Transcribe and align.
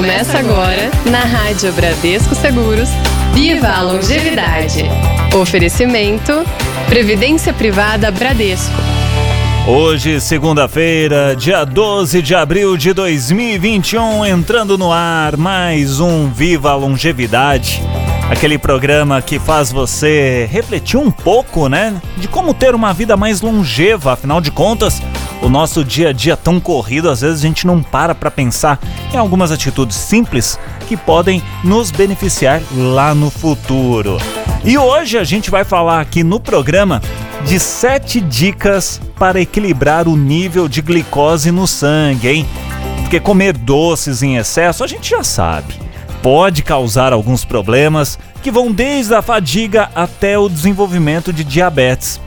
Começa 0.00 0.38
agora 0.38 0.90
na 1.10 1.20
Rádio 1.20 1.70
Bradesco 1.74 2.34
Seguros. 2.34 2.88
Viva 3.34 3.68
a 3.68 3.82
longevidade! 3.82 4.84
Oferecimento 5.38 6.42
Previdência 6.88 7.52
Privada 7.52 8.10
Bradesco. 8.10 8.72
Hoje, 9.68 10.18
segunda-feira, 10.18 11.36
dia 11.36 11.66
12 11.66 12.22
de 12.22 12.34
abril 12.34 12.78
de 12.78 12.94
2021, 12.94 14.24
entrando 14.24 14.78
no 14.78 14.90
ar 14.90 15.36
mais 15.36 16.00
um 16.00 16.30
Viva 16.30 16.70
a 16.70 16.76
Longevidade. 16.76 17.82
Aquele 18.30 18.56
programa 18.56 19.20
que 19.20 19.38
faz 19.38 19.70
você 19.70 20.48
refletir 20.50 20.96
um 20.96 21.10
pouco, 21.10 21.68
né? 21.68 22.00
De 22.16 22.26
como 22.26 22.54
ter 22.54 22.74
uma 22.74 22.94
vida 22.94 23.18
mais 23.18 23.42
longeva, 23.42 24.14
afinal 24.14 24.40
de 24.40 24.50
contas, 24.50 25.02
o 25.42 25.48
nosso 25.48 25.84
dia 25.84 26.10
a 26.10 26.12
dia 26.12 26.36
tão 26.36 26.60
corrido, 26.60 27.08
às 27.08 27.20
vezes 27.20 27.38
a 27.42 27.46
gente 27.46 27.66
não 27.66 27.82
para 27.82 28.14
para 28.14 28.30
pensar 28.30 28.78
em 29.12 29.16
algumas 29.16 29.50
atitudes 29.50 29.96
simples 29.96 30.58
que 30.88 30.96
podem 30.96 31.42
nos 31.64 31.90
beneficiar 31.90 32.60
lá 32.74 33.14
no 33.14 33.30
futuro. 33.30 34.18
E 34.64 34.76
hoje 34.76 35.16
a 35.16 35.24
gente 35.24 35.50
vai 35.50 35.64
falar 35.64 36.00
aqui 36.00 36.22
no 36.22 36.38
programa 36.38 37.00
de 37.46 37.58
sete 37.58 38.20
dicas 38.20 39.00
para 39.18 39.40
equilibrar 39.40 40.06
o 40.06 40.16
nível 40.16 40.68
de 40.68 40.82
glicose 40.82 41.50
no 41.50 41.66
sangue, 41.66 42.28
hein? 42.28 42.46
Porque 43.02 43.18
comer 43.18 43.56
doces 43.56 44.22
em 44.22 44.36
excesso 44.36 44.84
a 44.84 44.86
gente 44.86 45.08
já 45.08 45.22
sabe 45.22 45.90
pode 46.22 46.62
causar 46.62 47.12
alguns 47.12 47.44
problemas 47.44 48.18
que 48.42 48.50
vão 48.50 48.70
desde 48.70 49.14
a 49.14 49.22
fadiga 49.22 49.90
até 49.94 50.38
o 50.38 50.48
desenvolvimento 50.48 51.32
de 51.32 51.44
diabetes. 51.44 52.20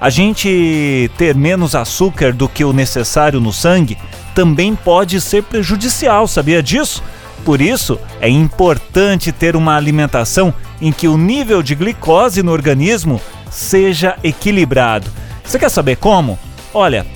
A 0.00 0.10
gente 0.10 1.10
ter 1.16 1.34
menos 1.34 1.74
açúcar 1.74 2.32
do 2.32 2.48
que 2.48 2.64
o 2.64 2.72
necessário 2.72 3.40
no 3.40 3.52
sangue 3.52 3.98
também 4.34 4.74
pode 4.74 5.20
ser 5.20 5.42
prejudicial, 5.42 6.26
sabia 6.28 6.62
disso? 6.62 7.02
Por 7.44 7.60
isso, 7.60 7.98
é 8.20 8.28
importante 8.28 9.32
ter 9.32 9.56
uma 9.56 9.76
alimentação 9.76 10.52
em 10.80 10.92
que 10.92 11.08
o 11.08 11.16
nível 11.16 11.62
de 11.62 11.74
glicose 11.74 12.42
no 12.42 12.52
organismo 12.52 13.20
seja 13.50 14.16
equilibrado. 14.22 15.10
Você 15.44 15.58
quer 15.58 15.70
saber 15.70 15.96
como? 15.96 16.38
Olha, 16.74 17.06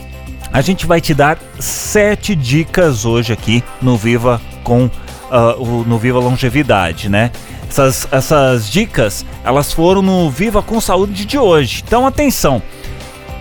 a 0.52 0.60
gente 0.60 0.86
vai 0.86 1.00
te 1.00 1.14
dar 1.14 1.38
sete 1.58 2.34
dicas 2.34 3.04
hoje 3.04 3.32
aqui 3.32 3.62
no 3.80 3.96
Viva 3.96 4.40
com 4.64 4.86
uh, 4.86 5.84
no 5.86 5.98
Viva 5.98 6.18
Longevidade, 6.18 7.08
né? 7.08 7.30
Essas, 7.72 8.06
essas 8.12 8.70
dicas, 8.70 9.24
elas 9.42 9.72
foram 9.72 10.02
no 10.02 10.28
Viva 10.28 10.62
com 10.62 10.78
Saúde 10.78 11.24
de 11.24 11.38
hoje. 11.38 11.82
Então 11.86 12.06
atenção. 12.06 12.60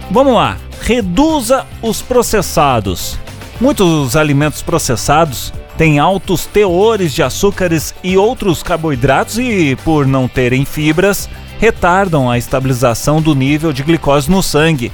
Vamos 0.10 0.36
lá. 0.36 0.58
Reduza 0.80 1.66
os 1.82 2.02
processados. 2.02 3.20
Muitos 3.60 4.16
alimentos 4.16 4.62
processados 4.62 5.52
têm 5.78 6.00
altos 6.00 6.46
teores 6.46 7.14
de 7.14 7.22
açúcares 7.22 7.94
e 8.02 8.16
outros 8.16 8.64
carboidratos 8.64 9.38
e, 9.38 9.78
por 9.84 10.08
não 10.08 10.30
terem 10.30 10.64
fibras, 10.64 11.28
retardam 11.60 12.32
a 12.32 12.38
estabilização 12.38 13.22
do 13.22 13.36
nível 13.36 13.74
de 13.74 13.84
glicose 13.84 14.32
no 14.32 14.42
sangue. 14.42 14.94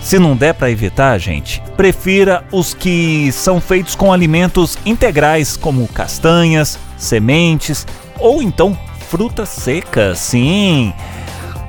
Se 0.00 0.20
não 0.20 0.36
der 0.36 0.54
para 0.54 0.70
evitar, 0.70 1.18
gente, 1.18 1.60
prefira 1.76 2.44
os 2.52 2.74
que 2.74 3.32
são 3.32 3.60
feitos 3.60 3.96
com 3.96 4.12
alimentos 4.12 4.78
integrais, 4.86 5.56
como 5.56 5.88
castanhas, 5.88 6.78
sementes 6.96 7.84
ou 8.18 8.42
então 8.42 8.76
frutas 9.08 9.48
secas. 9.48 10.18
Sim. 10.18 10.92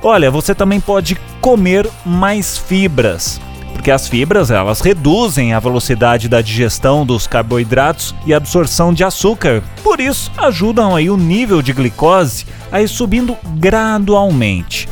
Olha, 0.01 0.31
você 0.31 0.55
também 0.55 0.79
pode 0.79 1.15
comer 1.41 1.89
mais 2.05 2.57
fibras, 2.57 3.39
porque 3.73 3.91
as 3.91 4.07
fibras 4.07 4.51
elas 4.51 4.81
reduzem 4.81 5.53
a 5.53 5.59
velocidade 5.59 6.29
da 6.29 6.41
digestão 6.41 7.05
dos 7.05 7.27
carboidratos 7.27 8.15
e 8.25 8.33
absorção 8.33 8.93
de 8.93 9.03
açúcar. 9.03 9.63
Por 9.83 9.99
isso, 9.99 10.31
ajudam 10.37 10.95
aí 10.95 11.09
o 11.09 11.17
nível 11.17 11.61
de 11.61 11.73
glicose 11.73 12.45
a 12.71 12.81
ir 12.81 12.87
subindo 12.87 13.37
gradualmente. 13.55 14.87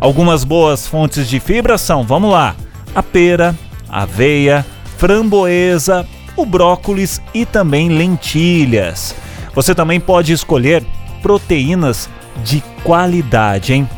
Algumas 0.00 0.44
boas 0.44 0.86
fontes 0.86 1.28
de 1.28 1.38
fibra 1.38 1.76
são, 1.76 2.02
vamos 2.04 2.30
lá, 2.30 2.54
a 2.94 3.02
pera, 3.02 3.54
aveia, 3.88 4.64
framboesa, 4.96 6.06
o 6.36 6.46
brócolis 6.46 7.20
e 7.34 7.44
também 7.44 7.88
lentilhas. 7.88 9.14
Você 9.54 9.74
também 9.74 10.00
pode 10.00 10.32
escolher 10.32 10.84
proteínas 11.22 12.08
de 12.44 12.62
qualidade, 12.82 13.72
hein? 13.72 13.88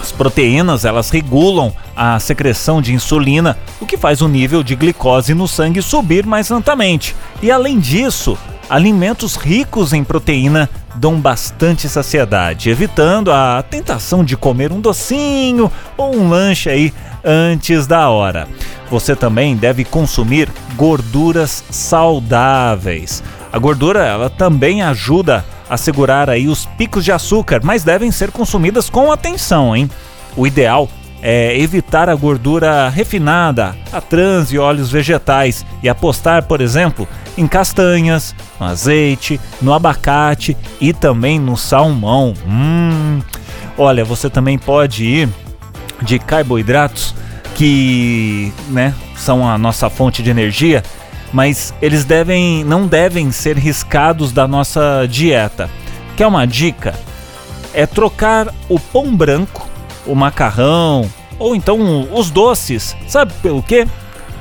As 0.00 0.10
proteínas, 0.10 0.84
elas 0.84 1.10
regulam 1.10 1.72
a 1.94 2.18
secreção 2.18 2.82
de 2.82 2.92
insulina, 2.92 3.56
o 3.80 3.86
que 3.86 3.96
faz 3.96 4.20
o 4.20 4.26
nível 4.26 4.62
de 4.62 4.74
glicose 4.74 5.32
no 5.32 5.46
sangue 5.46 5.80
subir 5.80 6.26
mais 6.26 6.50
lentamente. 6.50 7.14
E 7.40 7.52
além 7.52 7.78
disso, 7.78 8.36
alimentos 8.68 9.36
ricos 9.36 9.92
em 9.92 10.02
proteína 10.02 10.68
dão 10.96 11.20
bastante 11.20 11.88
saciedade, 11.88 12.68
evitando 12.68 13.30
a 13.30 13.62
tentação 13.62 14.24
de 14.24 14.36
comer 14.36 14.72
um 14.72 14.80
docinho 14.80 15.70
ou 15.96 16.16
um 16.16 16.28
lanche 16.28 16.68
aí 16.68 16.92
antes 17.24 17.86
da 17.86 18.08
hora. 18.08 18.48
Você 18.90 19.14
também 19.14 19.56
deve 19.56 19.84
consumir 19.84 20.48
gorduras 20.74 21.62
saudáveis. 21.70 23.22
A 23.52 23.58
gordura 23.58 24.04
ela 24.04 24.28
também 24.28 24.82
ajuda 24.82 25.44
a 25.72 25.78
segurar 25.78 26.28
aí 26.28 26.48
os 26.48 26.66
picos 26.76 27.02
de 27.02 27.10
açúcar, 27.10 27.62
mas 27.64 27.82
devem 27.82 28.12
ser 28.12 28.30
consumidas 28.30 28.90
com 28.90 29.10
atenção, 29.10 29.74
hein? 29.74 29.90
O 30.36 30.46
ideal 30.46 30.86
é 31.22 31.58
evitar 31.58 32.10
a 32.10 32.14
gordura 32.14 32.90
refinada, 32.90 33.74
a 33.90 33.98
trans 33.98 34.52
e 34.52 34.58
óleos 34.58 34.90
vegetais 34.90 35.64
e 35.82 35.88
apostar, 35.88 36.42
por 36.42 36.60
exemplo, 36.60 37.08
em 37.38 37.46
castanhas, 37.46 38.34
no 38.60 38.66
azeite, 38.66 39.40
no 39.62 39.72
abacate 39.72 40.54
e 40.78 40.92
também 40.92 41.38
no 41.38 41.56
salmão. 41.56 42.34
Hum. 42.46 43.22
Olha, 43.78 44.04
você 44.04 44.28
também 44.28 44.58
pode 44.58 45.06
ir 45.06 45.28
de 46.02 46.18
carboidratos 46.18 47.14
que, 47.54 48.52
né, 48.68 48.94
são 49.16 49.48
a 49.48 49.56
nossa 49.56 49.88
fonte 49.88 50.22
de 50.22 50.28
energia, 50.28 50.82
mas 51.32 51.72
eles 51.80 52.04
devem 52.04 52.64
não 52.64 52.86
devem 52.86 53.30
ser 53.32 53.56
riscados 53.56 54.32
da 54.32 54.46
nossa 54.46 55.06
dieta. 55.08 55.70
Quer 56.16 56.26
uma 56.26 56.46
dica? 56.46 56.94
É 57.72 57.86
trocar 57.86 58.48
o 58.68 58.78
pão 58.78 59.16
branco, 59.16 59.66
o 60.06 60.14
macarrão 60.14 61.08
ou 61.38 61.56
então 61.56 62.08
os 62.12 62.30
doces, 62.30 62.96
sabe 63.08 63.32
pelo 63.42 63.62
quê? 63.62 63.88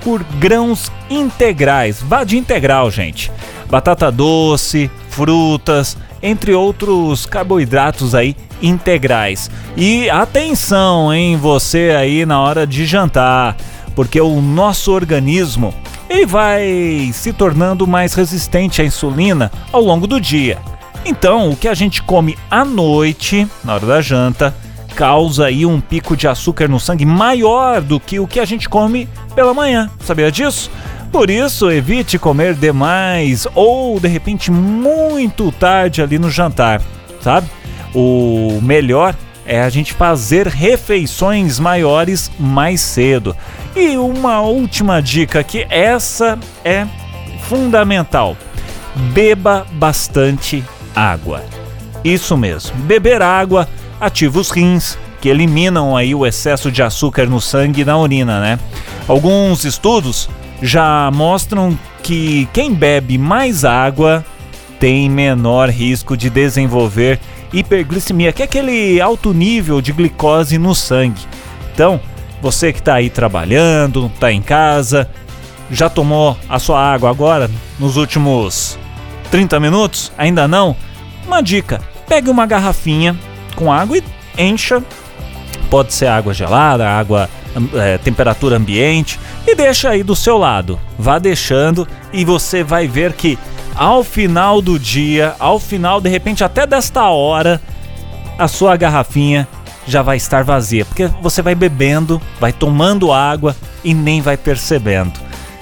Por 0.04 0.24
grãos 0.24 0.92
integrais. 1.10 2.02
Vá 2.02 2.24
de 2.24 2.38
integral, 2.38 2.92
gente. 2.92 3.32
Batata 3.70 4.12
doce, 4.12 4.92
frutas, 5.10 5.98
entre 6.22 6.54
outros 6.54 7.26
carboidratos 7.26 8.14
aí 8.14 8.36
integrais. 8.62 9.50
E 9.76 10.10
atenção, 10.10 11.14
em 11.14 11.38
você 11.38 11.96
aí 11.98 12.26
na 12.26 12.40
hora 12.40 12.68
de 12.68 12.86
jantar, 12.86 13.56
porque 13.96 14.20
o 14.20 14.42
nosso 14.42 14.92
organismo 14.92 15.74
ele 16.12 16.26
vai 16.26 17.10
se 17.14 17.32
tornando 17.32 17.88
mais 17.88 18.14
resistente 18.14 18.82
à 18.82 18.86
insulina 18.86 19.50
ao 19.72 19.82
longo 19.82 20.06
do 20.06 20.20
dia. 20.20 20.58
Então, 21.06 21.50
o 21.50 21.56
que 21.56 21.70
a 21.70 21.74
gente 21.74 22.04
come 22.04 22.38
à 22.50 22.66
noite, 22.66 23.48
na 23.64 23.76
hora 23.76 23.86
da 23.86 24.02
janta, 24.02 24.54
causa 24.94 25.46
aí 25.46 25.66
um 25.66 25.80
pico 25.80 26.18
de 26.18 26.28
açúcar 26.28 26.68
no 26.68 26.82
sangue 26.82 27.06
maior 27.06 27.82
do 27.82 27.98
que 27.98 28.20
o 28.20 28.28
que 28.28 28.42
a 28.42 28.46
gente 28.46 28.68
come 28.68 29.08
pela 29.34 29.54
manhã. 29.54 29.90
Sabia 30.02 30.30
disso? 30.30 30.70
Por 31.14 31.30
isso, 31.30 31.72
evite 31.72 32.20
comer 32.20 32.56
demais 32.56 33.48
ou 33.56 33.98
de 34.00 34.10
repente 34.10 34.52
muito 34.52 35.50
tarde 35.54 36.02
ali 36.02 36.20
no 36.20 36.30
jantar, 36.30 36.82
sabe? 37.22 37.48
O 37.96 38.60
melhor 38.62 39.16
é 39.46 39.62
a 39.62 39.70
gente 39.70 39.94
fazer 39.94 40.48
refeições 40.48 41.60
maiores 41.60 42.32
mais 42.40 42.82
cedo. 42.82 43.36
E 43.76 43.98
uma 43.98 44.42
última 44.42 45.02
dica 45.02 45.44
que 45.44 45.66
essa 45.70 46.38
é 46.64 46.86
fundamental. 47.48 48.36
Beba 49.14 49.66
bastante 49.74 50.64
água. 50.96 51.44
Isso 52.04 52.38
mesmo. 52.38 52.76
Beber 52.80 53.22
água 53.22 53.68
ativa 54.00 54.40
os 54.40 54.50
rins, 54.50 54.98
que 55.20 55.30
eliminam 55.30 55.96
aí 55.96 56.16
o 56.16 56.26
excesso 56.26 56.72
de 56.72 56.82
açúcar 56.82 57.28
no 57.28 57.40
sangue 57.40 57.82
e 57.82 57.86
na 57.86 57.98
urina, 57.98 58.40
né? 58.40 58.60
Alguns 59.08 59.64
estudos 59.64 60.28
já 60.62 61.10
mostram 61.14 61.78
que 62.02 62.50
quem 62.52 62.74
bebe 62.74 63.18
mais 63.18 63.64
água 63.64 64.26
tem 64.82 65.08
menor 65.08 65.70
risco 65.70 66.18
de 66.18 66.28
desenvolver 66.28 67.20
hiperglicemia, 67.54 68.34
que 68.34 68.42
é 68.42 68.46
aquele 68.46 69.00
alto 69.00 69.32
nível 69.32 69.80
de 69.80 69.94
glicose 69.94 70.58
no 70.58 70.74
sangue. 70.74 71.22
Então, 71.72 72.02
você 72.42 72.74
que 72.74 72.80
está 72.80 72.96
aí 72.96 73.08
trabalhando, 73.08 74.08
está 74.08 74.32
em 74.32 74.42
casa, 74.42 75.08
já 75.70 75.88
tomou 75.88 76.36
a 76.50 76.58
sua 76.58 76.82
água 76.82 77.12
agora 77.12 77.48
nos 77.78 77.96
últimos 77.96 78.80
30 79.30 79.60
minutos? 79.60 80.12
Ainda 80.18 80.48
não? 80.48 80.76
Uma 81.28 81.42
dica: 81.42 81.80
pegue 82.08 82.32
uma 82.32 82.48
garrafinha 82.48 83.16
com 83.56 83.72
água 83.72 84.00
e 84.00 84.04
encha. 84.36 84.84
Pode 85.70 85.94
ser 85.94 86.08
água 86.08 86.34
gelada, 86.34 86.90
água 86.90 87.30
é, 87.76 88.00
temperatura 88.00 88.58
ambiente 88.58 89.20
e 89.46 89.54
deixa 89.54 89.90
aí 89.90 90.02
do 90.02 90.16
seu 90.16 90.40
lado. 90.40 90.80
Vá 90.98 91.20
deixando 91.20 91.88
e 92.12 92.26
você 92.26 92.64
vai 92.64 92.88
ver 92.88 93.14
que 93.14 93.38
ao 93.76 94.04
final 94.04 94.62
do 94.62 94.78
dia, 94.78 95.36
ao 95.40 95.60
final 95.60 96.02
de 96.02 96.10
repente 96.10 96.44
até 96.44 96.66
desta 96.66 97.06
hora, 97.06 97.62
a 98.38 98.48
sua 98.48 98.76
garrafinha 98.76 99.48
já 99.88 100.02
vai 100.02 100.18
estar 100.18 100.44
vazia, 100.44 100.86
porque 100.86 101.08
você 101.22 101.42
vai 101.42 101.56
bebendo, 101.56 102.22
vai 102.40 102.52
tomando 102.52 103.12
água 103.12 103.56
e 103.84 103.94
nem 103.94 104.22
vai 104.22 104.38
percebendo. 104.38 105.14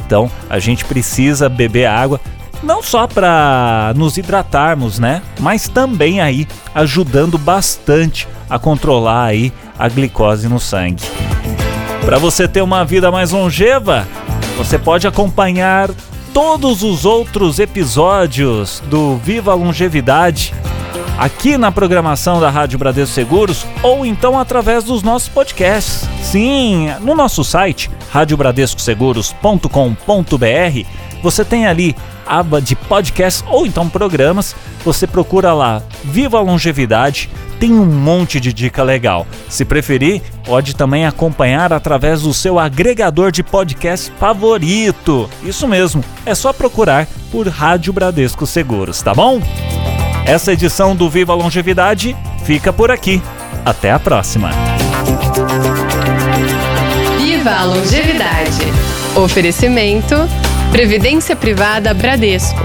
Então, 0.06 0.30
a 0.50 0.60
gente 0.60 0.86
precisa 0.86 1.48
beber 1.48 1.86
água 1.86 2.20
não 2.62 2.84
só 2.84 3.08
para 3.08 3.94
nos 3.96 4.18
hidratarmos, 4.18 5.00
né? 5.00 5.22
Mas 5.40 5.68
também 5.68 6.20
aí 6.20 6.48
ajudando 6.76 7.38
bastante 7.38 8.28
a 8.50 8.60
controlar 8.60 9.26
aí 9.26 9.54
a 9.78 9.88
glicose 9.88 10.48
no 10.48 10.60
sangue. 10.60 11.04
Para 12.04 12.18
você 12.18 12.48
ter 12.48 12.62
uma 12.62 12.84
vida 12.84 13.12
mais 13.12 13.32
longeva, 13.32 14.08
você 14.58 14.78
pode 14.78 15.08
acompanhar 15.08 15.90
todos 16.34 16.84
os 16.84 17.06
outros 17.06 17.60
episódios 17.60 18.82
do 18.86 19.18
Viva 19.18 19.54
Longevidade 19.54 20.54
aqui 21.18 21.58
na 21.58 21.72
programação 21.72 22.40
da 22.40 22.50
Rádio 22.50 22.80
Bradesco 22.80 23.14
Seguros 23.14 23.66
ou 23.84 24.06
então 24.06 24.40
através 24.40 24.84
dos 24.84 25.04
nossos 25.04 25.28
podcasts. 25.28 26.08
Sim, 26.22 26.90
no 27.02 27.16
nosso 27.16 27.44
site 27.44 27.92
radiobradescoseguros.com.br 28.12 30.88
você 31.22 31.44
tem 31.44 31.68
ali 31.68 31.96
aba 32.30 32.62
de 32.62 32.76
podcast 32.76 33.44
ou 33.48 33.66
então 33.66 33.90
programas. 33.90 34.56
Você 34.86 35.08
procura 35.08 35.52
lá 35.54 35.82
Viva 36.04 36.38
a 36.38 36.42
Longevidade, 36.42 37.30
tem 37.60 37.74
um 37.74 37.86
monte 37.86 38.40
de 38.40 38.54
dica 38.54 38.84
legal. 38.84 39.28
Se 39.50 39.66
preferir, 39.66 40.22
pode 40.46 40.76
também 40.76 41.06
acompanhar 41.06 41.74
através 41.74 42.22
do 42.22 42.34
seu 42.34 42.60
agregador 42.60 43.32
de 43.32 43.44
podcast 43.44 44.14
favorito. 44.20 45.30
Isso 45.44 45.68
mesmo, 45.68 46.04
é 46.26 46.36
só 46.36 46.54
procurar 46.54 47.08
por 47.32 47.48
Rádio 47.48 47.92
Bradesco 47.92 48.46
Seguros, 48.46 49.02
tá 49.02 49.14
bom? 49.14 49.42
Essa 50.26 50.54
edição 50.54 50.96
do 50.96 51.10
Viva 51.10 51.34
a 51.34 51.36
Longevidade 51.36 52.16
fica 52.46 52.72
por 52.72 52.92
aqui. 52.92 53.22
Até 53.66 53.92
a 53.92 54.00
próxima. 54.00 54.52
Viva 57.18 57.52
a 57.52 57.64
Longevidade. 57.66 58.62
Oferecimento 59.16 60.16
Previdência 60.72 61.36
Privada 61.36 61.94
Bradesco 61.94 62.60